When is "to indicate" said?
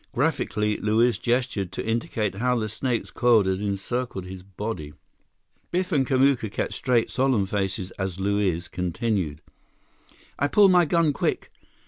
1.73-2.33